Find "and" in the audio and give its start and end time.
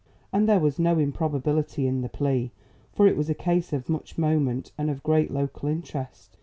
0.33-0.49, 4.75-4.89